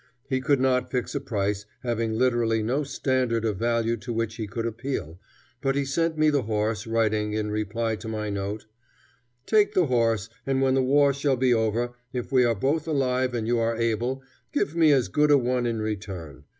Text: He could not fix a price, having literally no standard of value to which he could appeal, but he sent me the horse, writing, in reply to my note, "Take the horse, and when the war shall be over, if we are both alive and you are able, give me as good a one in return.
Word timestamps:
He 0.27 0.41
could 0.41 0.59
not 0.59 0.89
fix 0.89 1.13
a 1.13 1.19
price, 1.21 1.67
having 1.83 2.13
literally 2.13 2.63
no 2.63 2.83
standard 2.83 3.45
of 3.45 3.57
value 3.57 3.95
to 3.97 4.11
which 4.11 4.37
he 4.37 4.47
could 4.47 4.65
appeal, 4.65 5.19
but 5.61 5.75
he 5.75 5.85
sent 5.85 6.17
me 6.17 6.31
the 6.31 6.41
horse, 6.41 6.87
writing, 6.87 7.33
in 7.33 7.51
reply 7.51 7.97
to 7.97 8.07
my 8.07 8.31
note, 8.31 8.65
"Take 9.45 9.75
the 9.75 9.85
horse, 9.85 10.27
and 10.43 10.59
when 10.59 10.73
the 10.73 10.81
war 10.81 11.13
shall 11.13 11.37
be 11.37 11.53
over, 11.53 11.93
if 12.13 12.31
we 12.31 12.43
are 12.43 12.55
both 12.55 12.87
alive 12.87 13.35
and 13.35 13.45
you 13.45 13.59
are 13.59 13.77
able, 13.77 14.23
give 14.51 14.75
me 14.75 14.91
as 14.91 15.07
good 15.07 15.29
a 15.29 15.37
one 15.37 15.67
in 15.67 15.79
return. 15.83 16.45